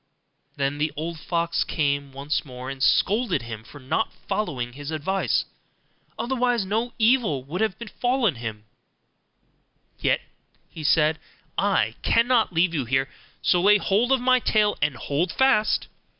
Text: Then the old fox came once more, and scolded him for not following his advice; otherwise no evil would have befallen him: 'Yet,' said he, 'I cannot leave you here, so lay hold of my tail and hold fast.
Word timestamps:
Then 0.55 0.79
the 0.79 0.91
old 0.97 1.19
fox 1.19 1.63
came 1.63 2.11
once 2.11 2.43
more, 2.43 2.71
and 2.71 2.81
scolded 2.81 3.43
him 3.43 3.63
for 3.63 3.77
not 3.79 4.11
following 4.27 4.73
his 4.73 4.89
advice; 4.89 5.45
otherwise 6.17 6.65
no 6.65 6.93
evil 6.97 7.43
would 7.43 7.61
have 7.61 7.77
befallen 7.77 8.33
him: 8.37 8.63
'Yet,' 9.99 10.21
said 10.81 11.17
he, 11.17 11.21
'I 11.59 11.93
cannot 12.01 12.51
leave 12.51 12.73
you 12.73 12.85
here, 12.85 13.09
so 13.43 13.61
lay 13.61 13.77
hold 13.77 14.11
of 14.11 14.19
my 14.19 14.39
tail 14.39 14.75
and 14.81 14.95
hold 14.95 15.31
fast. 15.31 15.87